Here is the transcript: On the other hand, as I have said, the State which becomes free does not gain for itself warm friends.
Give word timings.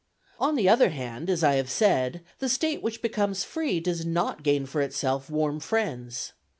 On 0.39 0.55
the 0.55 0.67
other 0.67 0.89
hand, 0.89 1.29
as 1.29 1.43
I 1.43 1.57
have 1.57 1.69
said, 1.69 2.23
the 2.39 2.49
State 2.49 2.81
which 2.81 3.03
becomes 3.03 3.43
free 3.43 3.79
does 3.79 4.03
not 4.03 4.41
gain 4.41 4.65
for 4.65 4.81
itself 4.81 5.29
warm 5.29 5.59
friends. 5.59 6.33